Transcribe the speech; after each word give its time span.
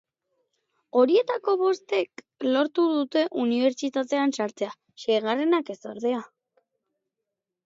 Horietako 1.01 1.53
bostek 1.59 2.23
lortu 2.55 2.85
dute 2.93 3.23
unibertsitatean 3.45 4.35
sartzea; 4.39 4.73
seigarrenak 5.05 5.71
ez, 5.77 5.81
ordea. 5.95 6.25